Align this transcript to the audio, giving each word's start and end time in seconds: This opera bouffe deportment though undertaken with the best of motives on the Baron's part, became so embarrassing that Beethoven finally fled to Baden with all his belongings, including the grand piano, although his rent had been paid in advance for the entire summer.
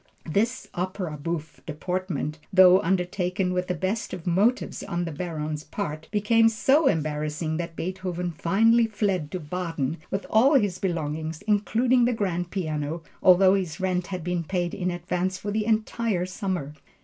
This 0.27 0.67
opera 0.73 1.15
bouffe 1.15 1.63
deportment 1.67 2.39
though 2.51 2.79
undertaken 2.81 3.53
with 3.53 3.67
the 3.67 3.75
best 3.75 4.13
of 4.15 4.25
motives 4.25 4.81
on 4.81 5.05
the 5.05 5.11
Baron's 5.11 5.63
part, 5.63 6.07
became 6.09 6.49
so 6.49 6.87
embarrassing 6.87 7.57
that 7.57 7.75
Beethoven 7.75 8.31
finally 8.31 8.87
fled 8.87 9.29
to 9.29 9.39
Baden 9.39 9.97
with 10.09 10.25
all 10.27 10.55
his 10.55 10.79
belongings, 10.79 11.43
including 11.43 12.05
the 12.05 12.13
grand 12.13 12.49
piano, 12.49 13.03
although 13.21 13.53
his 13.53 13.79
rent 13.79 14.07
had 14.07 14.23
been 14.23 14.43
paid 14.43 14.73
in 14.73 14.89
advance 14.89 15.37
for 15.37 15.51
the 15.51 15.65
entire 15.67 16.25
summer. 16.25 16.73